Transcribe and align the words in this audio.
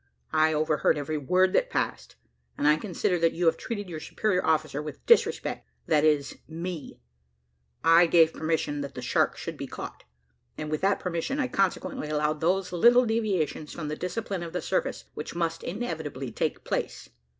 I 0.33 0.51
overheard 0.51 0.97
every 0.97 1.19
word 1.19 1.53
that 1.53 1.69
passed, 1.69 2.15
and 2.57 2.67
I 2.67 2.77
consider 2.77 3.19
that 3.19 3.33
you 3.33 3.45
have 3.45 3.55
treated 3.55 3.87
your 3.87 3.99
superior 3.99 4.43
officer 4.43 4.81
with 4.81 5.05
disrespect 5.05 5.69
that 5.85 6.03
is 6.03 6.39
me. 6.47 6.99
I 7.83 8.07
gave 8.07 8.33
permission 8.33 8.81
that 8.81 8.95
the 8.95 9.03
shark 9.03 9.37
should 9.37 9.57
be 9.57 9.67
caught, 9.67 10.03
and 10.57 10.71
with 10.71 10.81
that 10.81 10.99
permission, 10.99 11.39
I 11.39 11.49
consequently 11.49 12.09
allowed 12.09 12.41
those 12.41 12.71
little 12.71 13.05
deviations 13.05 13.73
from 13.73 13.89
the 13.89 13.95
discipline 13.95 14.41
of 14.41 14.53
the 14.53 14.61
service, 14.63 15.05
which 15.13 15.35
must 15.35 15.61
inevitably 15.61 16.31
take 16.31 16.63
place. 16.63 17.09